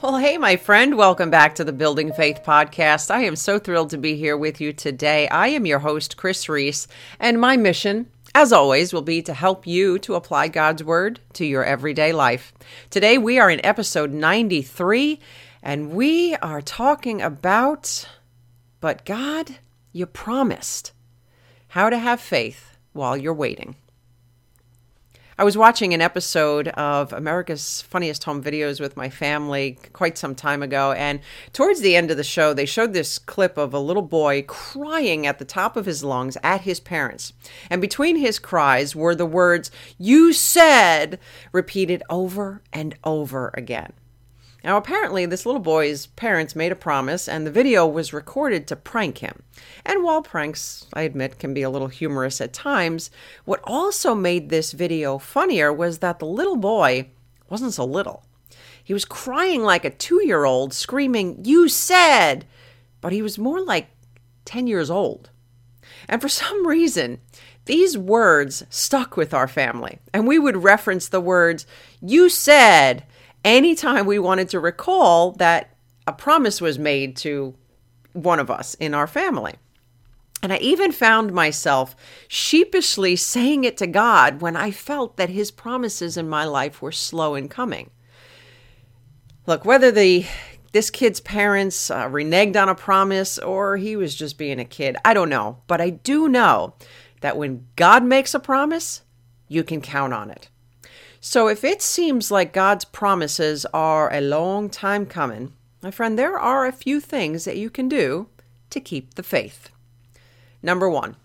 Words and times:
Well, 0.00 0.18
hey, 0.18 0.38
my 0.38 0.54
friend, 0.54 0.96
welcome 0.96 1.28
back 1.28 1.56
to 1.56 1.64
the 1.64 1.72
Building 1.72 2.12
Faith 2.12 2.42
podcast. 2.46 3.10
I 3.10 3.24
am 3.24 3.34
so 3.34 3.58
thrilled 3.58 3.90
to 3.90 3.98
be 3.98 4.14
here 4.14 4.36
with 4.36 4.60
you 4.60 4.72
today. 4.72 5.26
I 5.26 5.48
am 5.48 5.66
your 5.66 5.80
host, 5.80 6.16
Kris 6.16 6.48
Reece, 6.48 6.86
and 7.18 7.40
my 7.40 7.56
mission, 7.56 8.08
as 8.32 8.52
always, 8.52 8.92
will 8.92 9.02
be 9.02 9.22
to 9.22 9.34
help 9.34 9.66
you 9.66 9.98
to 9.98 10.14
apply 10.14 10.48
God's 10.48 10.84
Word 10.84 11.18
to 11.32 11.44
your 11.44 11.64
everyday 11.64 12.12
life. 12.12 12.52
Today, 12.90 13.18
we 13.18 13.40
are 13.40 13.50
in 13.50 13.60
episode 13.66 14.12
93, 14.12 15.18
and 15.64 15.90
we 15.90 16.36
are 16.36 16.62
talking 16.62 17.20
about, 17.20 18.08
but 18.80 19.04
God, 19.04 19.56
you 19.90 20.06
promised, 20.06 20.92
how 21.66 21.90
to 21.90 21.98
have 21.98 22.20
faith 22.20 22.78
while 22.92 23.16
you're 23.16 23.34
waiting. 23.34 23.74
I 25.40 25.44
was 25.44 25.56
watching 25.56 25.94
an 25.94 26.00
episode 26.00 26.66
of 26.66 27.12
America's 27.12 27.82
Funniest 27.82 28.24
Home 28.24 28.42
Videos 28.42 28.80
with 28.80 28.96
my 28.96 29.08
family 29.08 29.78
quite 29.92 30.18
some 30.18 30.34
time 30.34 30.64
ago, 30.64 30.90
and 30.90 31.20
towards 31.52 31.80
the 31.80 31.94
end 31.94 32.10
of 32.10 32.16
the 32.16 32.24
show, 32.24 32.52
they 32.52 32.66
showed 32.66 32.92
this 32.92 33.20
clip 33.20 33.56
of 33.56 33.72
a 33.72 33.78
little 33.78 34.02
boy 34.02 34.42
crying 34.42 35.28
at 35.28 35.38
the 35.38 35.44
top 35.44 35.76
of 35.76 35.86
his 35.86 36.02
lungs 36.02 36.36
at 36.42 36.62
his 36.62 36.80
parents. 36.80 37.34
And 37.70 37.80
between 37.80 38.16
his 38.16 38.40
cries 38.40 38.96
were 38.96 39.14
the 39.14 39.26
words, 39.26 39.70
You 39.96 40.32
said, 40.32 41.20
repeated 41.52 42.02
over 42.10 42.60
and 42.72 42.96
over 43.04 43.52
again. 43.54 43.92
Now, 44.64 44.76
apparently, 44.76 45.24
this 45.24 45.46
little 45.46 45.60
boy's 45.60 46.06
parents 46.06 46.56
made 46.56 46.72
a 46.72 46.76
promise, 46.76 47.28
and 47.28 47.46
the 47.46 47.50
video 47.50 47.86
was 47.86 48.12
recorded 48.12 48.66
to 48.66 48.76
prank 48.76 49.18
him. 49.18 49.42
And 49.84 50.02
while 50.02 50.20
pranks, 50.20 50.86
I 50.92 51.02
admit, 51.02 51.38
can 51.38 51.54
be 51.54 51.62
a 51.62 51.70
little 51.70 51.88
humorous 51.88 52.40
at 52.40 52.52
times, 52.52 53.10
what 53.44 53.60
also 53.62 54.14
made 54.14 54.48
this 54.48 54.72
video 54.72 55.18
funnier 55.18 55.72
was 55.72 55.98
that 55.98 56.18
the 56.18 56.26
little 56.26 56.56
boy 56.56 57.08
wasn't 57.48 57.74
so 57.74 57.84
little. 57.84 58.24
He 58.82 58.92
was 58.92 59.04
crying 59.04 59.62
like 59.62 59.84
a 59.84 59.90
two 59.90 60.26
year 60.26 60.44
old, 60.44 60.74
screaming, 60.74 61.44
You 61.44 61.68
said! 61.68 62.44
But 63.00 63.12
he 63.12 63.22
was 63.22 63.38
more 63.38 63.60
like 63.60 63.88
10 64.44 64.66
years 64.66 64.90
old. 64.90 65.30
And 66.08 66.20
for 66.20 66.28
some 66.28 66.66
reason, 66.66 67.20
these 67.66 67.96
words 67.96 68.64
stuck 68.70 69.16
with 69.16 69.32
our 69.32 69.46
family, 69.46 69.98
and 70.12 70.26
we 70.26 70.38
would 70.38 70.64
reference 70.64 71.06
the 71.06 71.20
words, 71.20 71.64
You 72.00 72.28
said! 72.28 73.04
Anytime 73.56 74.06
we 74.06 74.18
wanted 74.18 74.48
to 74.50 74.60
recall 74.60 75.32
that 75.32 75.76
a 76.06 76.12
promise 76.12 76.60
was 76.60 76.78
made 76.78 77.16
to 77.18 77.54
one 78.12 78.40
of 78.40 78.50
us 78.50 78.74
in 78.74 78.94
our 78.94 79.06
family. 79.06 79.54
And 80.42 80.52
I 80.52 80.58
even 80.58 80.92
found 80.92 81.32
myself 81.32 81.96
sheepishly 82.28 83.16
saying 83.16 83.64
it 83.64 83.76
to 83.78 83.86
God 83.86 84.40
when 84.40 84.56
I 84.56 84.70
felt 84.70 85.16
that 85.16 85.30
his 85.30 85.50
promises 85.50 86.16
in 86.16 86.28
my 86.28 86.44
life 86.44 86.80
were 86.80 86.92
slow 86.92 87.34
in 87.34 87.48
coming. 87.48 87.90
Look, 89.46 89.64
whether 89.64 89.90
the 89.90 90.26
this 90.72 90.90
kid's 90.90 91.20
parents 91.20 91.90
uh, 91.90 92.06
reneged 92.08 92.60
on 92.60 92.68
a 92.68 92.74
promise 92.74 93.38
or 93.38 93.78
he 93.78 93.96
was 93.96 94.14
just 94.14 94.36
being 94.36 94.60
a 94.60 94.64
kid, 94.64 94.96
I 95.04 95.14
don't 95.14 95.30
know, 95.30 95.62
but 95.66 95.80
I 95.80 95.90
do 95.90 96.28
know 96.28 96.74
that 97.22 97.38
when 97.38 97.66
God 97.74 98.04
makes 98.04 98.34
a 98.34 98.38
promise, 98.38 99.02
you 99.48 99.64
can 99.64 99.80
count 99.80 100.12
on 100.12 100.30
it. 100.30 100.50
So 101.20 101.48
if 101.48 101.64
it 101.64 101.82
seems 101.82 102.30
like 102.30 102.52
God's 102.52 102.84
promises 102.84 103.66
are 103.74 104.12
a 104.12 104.20
long 104.20 104.70
time 104.70 105.06
coming, 105.06 105.52
my 105.82 105.90
friend, 105.90 106.18
there 106.18 106.38
are 106.38 106.66
a 106.66 106.72
few 106.72 107.00
things 107.00 107.44
that 107.44 107.56
you 107.56 107.70
can 107.70 107.88
do 107.88 108.28
to 108.70 108.80
keep 108.80 109.14
the 109.14 109.22
faith. 109.22 109.70
Number 110.62 110.88
one, 110.88 111.16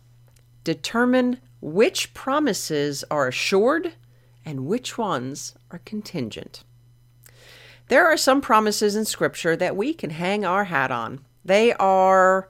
determine 0.63 1.39
which 1.61 2.13
promises 2.13 3.03
are 3.09 3.27
assured 3.27 3.93
and 4.45 4.65
which 4.65 4.97
ones 4.97 5.55
are 5.71 5.79
contingent. 5.79 6.63
There 7.87 8.05
are 8.05 8.17
some 8.17 8.41
promises 8.41 8.95
in 8.95 9.05
Scripture 9.05 9.55
that 9.55 9.75
we 9.75 9.93
can 9.93 10.09
hang 10.09 10.45
our 10.45 10.65
hat 10.65 10.91
on. 10.91 11.23
They 11.45 11.73
are 11.73 12.49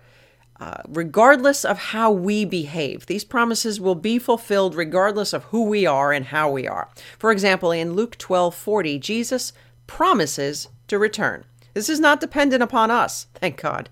uh, 0.59 0.81
regardless 0.87 1.65
of 1.65 1.77
how 1.77 2.11
we 2.11 2.45
behave. 2.45 3.05
These 3.05 3.23
promises 3.23 3.81
will 3.81 3.95
be 3.95 4.19
fulfilled 4.19 4.75
regardless 4.75 5.33
of 5.33 5.45
who 5.45 5.63
we 5.63 5.85
are 5.85 6.13
and 6.13 6.25
how 6.25 6.49
we 6.51 6.67
are. 6.67 6.89
For 7.17 7.31
example, 7.31 7.71
in 7.71 7.93
Luke 7.93 8.17
12 8.17 8.53
40, 8.53 8.99
Jesus 8.99 9.53
promises 9.87 10.69
to 10.87 10.99
return. 10.99 11.45
This 11.73 11.89
is 11.89 11.99
not 11.99 12.19
dependent 12.19 12.61
upon 12.61 12.91
us, 12.91 13.27
thank 13.33 13.61
God. 13.61 13.89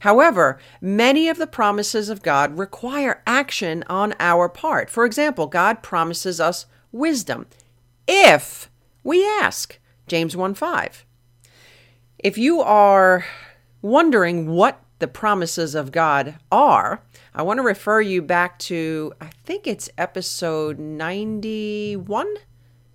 However, 0.00 0.58
many 0.80 1.28
of 1.28 1.38
the 1.38 1.46
promises 1.46 2.08
of 2.08 2.22
God 2.22 2.56
require 2.58 3.22
action 3.26 3.84
on 3.88 4.14
our 4.20 4.48
part. 4.48 4.88
For 4.90 5.04
example, 5.04 5.46
God 5.46 5.82
promises 5.82 6.40
us 6.40 6.66
wisdom 6.92 7.46
if 8.06 8.70
we 9.02 9.26
ask. 9.26 9.78
James 10.06 10.36
1 10.36 10.54
5. 10.54 11.04
If 12.18 12.38
you 12.38 12.60
are 12.60 13.26
wondering 13.82 14.50
what 14.50 14.82
the 14.98 15.08
promises 15.08 15.74
of 15.74 15.92
God 15.92 16.36
are, 16.50 17.02
I 17.34 17.42
want 17.42 17.58
to 17.58 17.62
refer 17.62 18.00
you 18.00 18.20
back 18.20 18.58
to, 18.60 19.12
I 19.20 19.30
think 19.44 19.66
it's 19.66 19.90
episode 19.96 20.78
91. 20.78 22.34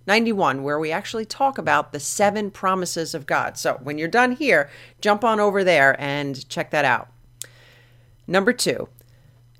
91, 0.06 0.62
where 0.62 0.78
we 0.78 0.92
actually 0.92 1.24
talk 1.24 1.56
about 1.56 1.92
the 1.92 2.00
seven 2.00 2.50
promises 2.50 3.14
of 3.14 3.26
God. 3.26 3.56
So 3.56 3.80
when 3.82 3.96
you're 3.96 4.08
done 4.08 4.32
here, 4.32 4.68
jump 5.00 5.24
on 5.24 5.40
over 5.40 5.64
there 5.64 5.98
and 5.98 6.46
check 6.48 6.70
that 6.70 6.84
out. 6.84 7.08
Number 8.26 8.52
two, 8.52 8.88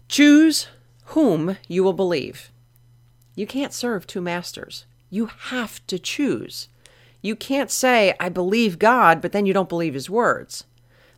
choose 0.08 0.68
whom 1.06 1.56
you 1.66 1.82
will 1.82 1.94
believe. 1.94 2.50
You 3.34 3.46
can't 3.46 3.72
serve 3.72 4.06
two 4.06 4.20
masters. 4.20 4.84
You 5.10 5.26
have 5.26 5.84
to 5.86 5.98
choose. 5.98 6.68
You 7.22 7.36
can't 7.36 7.70
say, 7.70 8.14
I 8.20 8.28
believe 8.28 8.78
God, 8.78 9.22
but 9.22 9.32
then 9.32 9.46
you 9.46 9.54
don't 9.54 9.68
believe 9.68 9.94
his 9.94 10.10
words. 10.10 10.64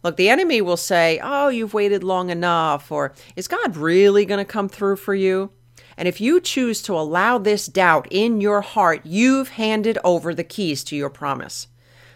Look, 0.06 0.14
the 0.14 0.29
enemy 0.29 0.61
will 0.61 0.76
say, 0.76 1.19
Oh, 1.20 1.49
you've 1.49 1.75
waited 1.75 2.05
long 2.05 2.31
enough, 2.31 2.93
or 2.93 3.12
Is 3.35 3.49
God 3.49 3.76
really 3.76 4.25
going 4.25 4.38
to 4.38 4.44
come 4.44 4.69
through 4.69 4.94
for 4.94 5.17
you? 5.17 5.50
And 5.97 6.06
if 6.06 6.20
you 6.20 6.41
choose 6.41 6.81
to 6.82 6.94
allow 6.94 7.38
this 7.38 7.67
doubt 7.67 8.06
in 8.08 8.41
your 8.41 8.61
heart, 8.61 9.00
you've 9.03 9.49
handed 9.49 9.99
over 10.05 10.32
the 10.32 10.44
keys 10.44 10.85
to 10.85 10.97
your 10.97 11.11
promise. 11.11 11.67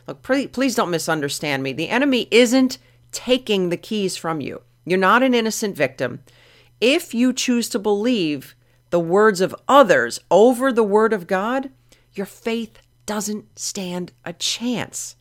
Look, 0.06 0.22
please 0.22 0.76
don't 0.76 0.92
misunderstand 0.92 1.64
me. 1.64 1.72
The 1.72 1.88
enemy 1.88 2.28
isn't 2.30 2.78
taking 3.10 3.70
the 3.70 3.76
keys 3.76 4.16
from 4.16 4.40
you. 4.40 4.62
You're 4.86 4.96
not 4.96 5.24
an 5.24 5.34
innocent 5.34 5.76
victim. 5.76 6.22
If 6.80 7.12
you 7.12 7.32
choose 7.32 7.68
to 7.70 7.80
believe, 7.80 8.54
the 8.90 9.00
words 9.00 9.40
of 9.40 9.52
others 9.66 10.20
over 10.30 10.72
the 10.72 10.84
word 10.84 11.12
of 11.12 11.26
God, 11.26 11.70
your 12.14 12.26
faith 12.26 12.78
doesn't 13.04 13.58
stand 13.58 14.12
a 14.24 14.32
chance. 14.32 15.16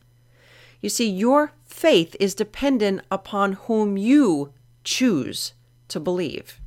You 0.80 0.88
see, 0.88 1.08
your 1.08 1.52
faith 1.64 2.16
is 2.18 2.34
dependent 2.34 3.02
upon 3.10 3.52
whom 3.52 3.96
you 3.96 4.52
choose 4.84 5.52
to 5.88 6.00
believe. 6.00 6.60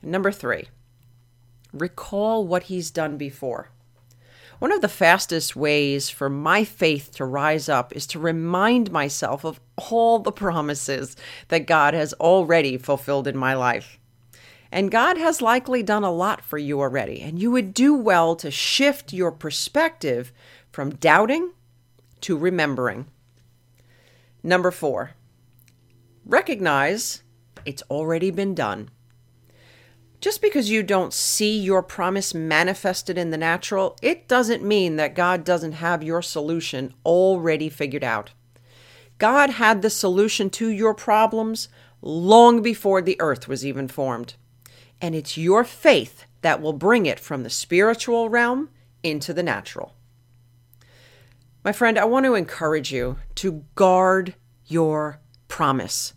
And 0.00 0.10
number 0.10 0.32
three, 0.32 0.68
recall 1.72 2.46
what 2.46 2.64
he's 2.64 2.90
done 2.90 3.16
before. 3.16 3.70
One 4.58 4.72
of 4.72 4.82
the 4.82 4.88
fastest 4.88 5.56
ways 5.56 6.10
for 6.10 6.28
my 6.28 6.64
faith 6.64 7.12
to 7.14 7.24
rise 7.24 7.68
up 7.68 7.96
is 7.96 8.06
to 8.08 8.18
remind 8.18 8.90
myself 8.90 9.44
of 9.44 9.58
all 9.90 10.18
the 10.18 10.32
promises 10.32 11.16
that 11.48 11.66
God 11.66 11.94
has 11.94 12.12
already 12.14 12.76
fulfilled 12.76 13.26
in 13.26 13.38
my 13.38 13.54
life. 13.54 13.98
And 14.70 14.90
God 14.90 15.16
has 15.16 15.40
likely 15.40 15.82
done 15.82 16.04
a 16.04 16.12
lot 16.12 16.42
for 16.42 16.58
you 16.58 16.80
already, 16.80 17.22
and 17.22 17.40
you 17.40 17.50
would 17.50 17.72
do 17.72 17.94
well 17.94 18.36
to 18.36 18.50
shift 18.50 19.12
your 19.12 19.32
perspective 19.32 20.30
from 20.70 20.90
doubting 20.90 21.52
to 22.22 22.36
remembering. 22.36 23.06
Number 24.42 24.70
four, 24.70 25.12
recognize 26.24 27.22
it's 27.64 27.82
already 27.90 28.30
been 28.30 28.54
done. 28.54 28.90
Just 30.20 30.42
because 30.42 30.68
you 30.68 30.82
don't 30.82 31.14
see 31.14 31.58
your 31.58 31.82
promise 31.82 32.34
manifested 32.34 33.16
in 33.16 33.30
the 33.30 33.38
natural, 33.38 33.96
it 34.02 34.28
doesn't 34.28 34.62
mean 34.62 34.96
that 34.96 35.14
God 35.14 35.44
doesn't 35.44 35.72
have 35.72 36.02
your 36.02 36.20
solution 36.20 36.92
already 37.06 37.70
figured 37.70 38.04
out. 38.04 38.32
God 39.16 39.50
had 39.50 39.80
the 39.80 39.90
solution 39.90 40.50
to 40.50 40.68
your 40.68 40.94
problems 40.94 41.68
long 42.02 42.60
before 42.62 43.00
the 43.00 43.20
earth 43.20 43.48
was 43.48 43.64
even 43.64 43.88
formed. 43.88 44.34
And 45.00 45.14
it's 45.14 45.38
your 45.38 45.64
faith 45.64 46.24
that 46.42 46.60
will 46.60 46.72
bring 46.74 47.06
it 47.06 47.20
from 47.20 47.42
the 47.42 47.50
spiritual 47.50 48.28
realm 48.28 48.70
into 49.02 49.32
the 49.32 49.42
natural. 49.42 49.94
My 51.62 51.72
friend, 51.72 51.98
I 51.98 52.06
want 52.06 52.24
to 52.24 52.34
encourage 52.34 52.90
you 52.90 53.18
to 53.36 53.64
guard 53.74 54.34
your 54.66 55.20
promise. 55.46 56.14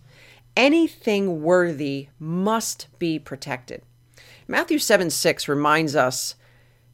Anything 0.55 1.41
worthy 1.41 2.07
must 2.17 2.87
be 2.97 3.19
protected. 3.19 3.81
Matthew 4.47 4.79
7 4.79 5.09
6 5.09 5.47
reminds 5.49 5.95
us 5.95 6.35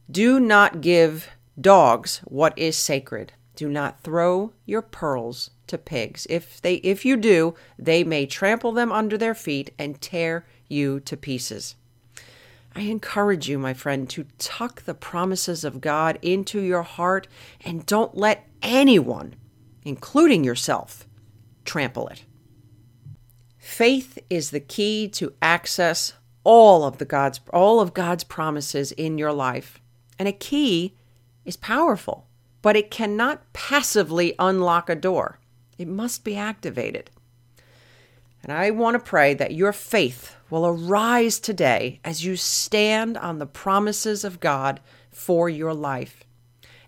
do 0.09 0.39
not 0.39 0.81
give 0.81 1.29
dogs 1.59 2.21
what 2.25 2.57
is 2.57 2.75
sacred. 2.75 3.33
Do 3.55 3.69
not 3.69 4.01
throw 4.01 4.53
your 4.65 4.81
pearls 4.81 5.51
to 5.67 5.77
pigs. 5.77 6.25
If 6.29 6.59
they 6.61 6.75
if 6.75 7.05
you 7.05 7.17
do, 7.17 7.53
they 7.77 8.03
may 8.03 8.25
trample 8.25 8.71
them 8.71 8.91
under 8.91 9.17
their 9.17 9.35
feet 9.35 9.71
and 9.77 10.01
tear 10.01 10.47
you 10.67 10.99
to 11.01 11.15
pieces. 11.15 11.75
I 12.75 12.81
encourage 12.81 13.49
you, 13.49 13.57
my 13.57 13.73
friend, 13.73 14.09
to 14.11 14.25
tuck 14.37 14.83
the 14.83 14.93
promises 14.93 15.63
of 15.63 15.81
God 15.81 16.19
into 16.21 16.61
your 16.61 16.83
heart 16.83 17.27
and 17.65 17.85
don't 17.85 18.15
let 18.15 18.47
anyone, 18.61 19.35
including 19.83 20.43
yourself, 20.43 21.07
trample 21.65 22.07
it. 22.07 22.25
Faith 23.57 24.19
is 24.29 24.51
the 24.51 24.59
key 24.59 25.07
to 25.09 25.33
access 25.41 26.13
all 26.43 26.83
of 26.85 26.97
the 26.97 27.05
God's 27.05 27.39
all 27.51 27.79
of 27.79 27.93
God's 27.93 28.23
promises 28.23 28.91
in 28.93 29.17
your 29.17 29.33
life. 29.33 29.79
And 30.17 30.27
a 30.27 30.33
key 30.33 30.95
is 31.45 31.57
powerful, 31.57 32.27
but 32.61 32.75
it 32.75 32.91
cannot 32.91 33.51
passively 33.53 34.35
unlock 34.39 34.89
a 34.89 34.95
door. 34.95 35.39
It 35.77 35.87
must 35.87 36.23
be 36.23 36.35
activated. 36.35 37.11
And 38.43 38.51
I 38.51 38.71
want 38.71 38.95
to 38.95 38.99
pray 38.99 39.33
that 39.33 39.53
your 39.53 39.73
faith 39.73 40.35
will 40.49 40.65
arise 40.65 41.39
today 41.39 41.99
as 42.03 42.23
you 42.23 42.35
stand 42.35 43.17
on 43.17 43.39
the 43.39 43.45
promises 43.45 44.23
of 44.23 44.39
God 44.39 44.79
for 45.11 45.49
your 45.49 45.73
life. 45.73 46.23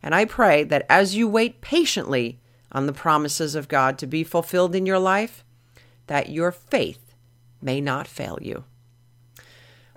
And 0.01 0.15
I 0.15 0.25
pray 0.25 0.63
that 0.63 0.85
as 0.89 1.15
you 1.15 1.27
wait 1.27 1.61
patiently 1.61 2.39
on 2.71 2.85
the 2.85 2.93
promises 2.93 3.53
of 3.53 3.67
God 3.67 3.97
to 3.99 4.07
be 4.07 4.23
fulfilled 4.23 4.75
in 4.75 4.85
your 4.85 4.99
life, 4.99 5.43
that 6.07 6.29
your 6.29 6.51
faith 6.51 7.13
may 7.61 7.81
not 7.81 8.07
fail 8.07 8.39
you. 8.41 8.63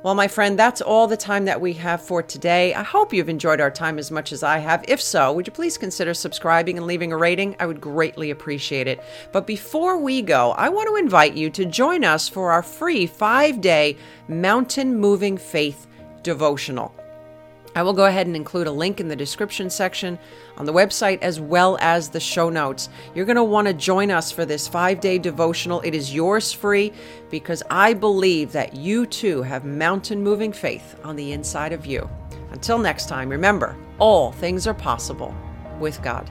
Well, 0.04 0.14
my 0.14 0.28
friend, 0.28 0.58
that's 0.58 0.82
all 0.82 1.06
the 1.06 1.16
time 1.16 1.46
that 1.46 1.62
we 1.62 1.72
have 1.72 2.02
for 2.02 2.22
today. 2.22 2.74
I 2.74 2.82
hope 2.82 3.14
you've 3.14 3.30
enjoyed 3.30 3.58
our 3.58 3.70
time 3.70 3.98
as 3.98 4.10
much 4.10 4.32
as 4.32 4.42
I 4.42 4.58
have. 4.58 4.84
If 4.86 5.00
so, 5.00 5.32
would 5.32 5.46
you 5.46 5.52
please 5.54 5.78
consider 5.78 6.12
subscribing 6.12 6.76
and 6.76 6.86
leaving 6.86 7.10
a 7.10 7.16
rating? 7.16 7.56
I 7.58 7.64
would 7.64 7.80
greatly 7.80 8.30
appreciate 8.30 8.86
it. 8.86 9.02
But 9.32 9.46
before 9.46 9.96
we 9.96 10.20
go, 10.20 10.50
I 10.58 10.68
want 10.68 10.90
to 10.90 10.96
invite 10.96 11.32
you 11.32 11.48
to 11.48 11.64
join 11.64 12.04
us 12.04 12.28
for 12.28 12.52
our 12.52 12.62
free 12.62 13.06
five 13.06 13.62
day 13.62 13.96
mountain 14.28 14.94
moving 14.94 15.38
faith 15.38 15.86
devotional. 16.22 16.94
I 17.74 17.82
will 17.82 17.92
go 17.92 18.04
ahead 18.04 18.26
and 18.26 18.36
include 18.36 18.66
a 18.66 18.72
link 18.72 19.00
in 19.00 19.08
the 19.08 19.16
description 19.16 19.68
section 19.68 20.18
on 20.56 20.64
the 20.64 20.72
website 20.72 21.20
as 21.22 21.40
well 21.40 21.76
as 21.80 22.08
the 22.08 22.20
show 22.20 22.48
notes. 22.48 22.88
You're 23.14 23.24
going 23.24 23.36
to 23.36 23.44
want 23.44 23.66
to 23.66 23.74
join 23.74 24.10
us 24.10 24.30
for 24.30 24.44
this 24.44 24.68
five 24.68 25.00
day 25.00 25.18
devotional. 25.18 25.80
It 25.80 25.94
is 25.94 26.14
yours 26.14 26.52
free 26.52 26.92
because 27.30 27.62
I 27.70 27.94
believe 27.94 28.52
that 28.52 28.76
you 28.76 29.06
too 29.06 29.42
have 29.42 29.64
mountain 29.64 30.22
moving 30.22 30.52
faith 30.52 30.98
on 31.02 31.16
the 31.16 31.32
inside 31.32 31.72
of 31.72 31.84
you. 31.84 32.08
Until 32.52 32.78
next 32.78 33.08
time, 33.08 33.28
remember 33.28 33.76
all 33.98 34.30
things 34.30 34.66
are 34.66 34.74
possible 34.74 35.34
with 35.80 36.00
God. 36.02 36.30